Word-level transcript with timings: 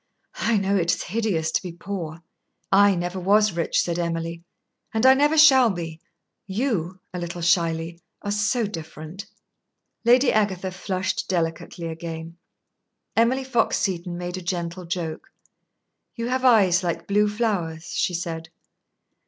"I 0.41 0.57
know 0.57 0.75
it 0.77 0.91
is 0.91 1.03
hideous 1.03 1.51
to 1.51 1.61
be 1.61 1.71
poor." 1.73 2.23
"I 2.71 2.95
never 2.95 3.19
was 3.19 3.51
rich," 3.51 3.81
said 3.81 3.99
Emily, 3.99 4.41
"and 4.91 5.05
I 5.05 5.13
never 5.13 5.37
shall 5.37 5.69
be. 5.69 5.99
You" 6.47 6.99
a 7.13 7.19
little 7.19 7.43
shyly 7.43 7.99
"are 8.23 8.31
so 8.31 8.65
different." 8.65 9.27
Lady 10.03 10.33
Agatha 10.33 10.71
flushed 10.71 11.27
delicately 11.29 11.85
again. 11.85 12.39
Emily 13.15 13.43
Fox 13.43 13.77
Seton 13.77 14.17
made 14.17 14.37
a 14.37 14.41
gentle 14.41 14.85
joke. 14.85 15.27
"You 16.15 16.29
have 16.29 16.43
eyes 16.43 16.83
like 16.83 17.05
blue 17.05 17.27
flowers," 17.27 17.91
she 17.95 18.15
said. 18.15 18.49